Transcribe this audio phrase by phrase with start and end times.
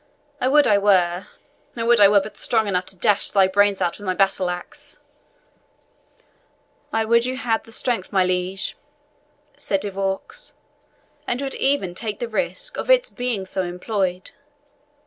[0.39, 1.27] "I would I were
[1.77, 4.49] I would I were but strong enough to dash thy brains out with my battle
[4.49, 4.97] axe!"
[6.91, 8.75] "I would you had the strength, my liege,"
[9.55, 10.53] said De Vaux,
[11.27, 14.31] "and would even take the risk of its being so employed.